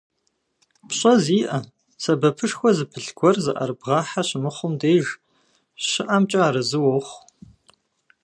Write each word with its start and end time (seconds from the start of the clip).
ПщӀэ 0.87 1.13
зиӀэ, 1.23 1.59
сэбэпышхуэ 2.01 2.69
зыпылъ 2.77 3.11
гуэр 3.17 3.35
зыӀэрыбгъэхьэ 3.43 4.21
щымыхъум 4.27 4.73
деж 4.79 5.05
щыӀэмкӀэ 5.87 6.39
арэзы 6.47 6.77
уохъу. 6.83 7.19